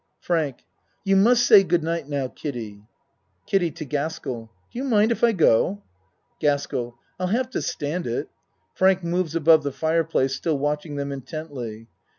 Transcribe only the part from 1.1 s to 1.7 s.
must say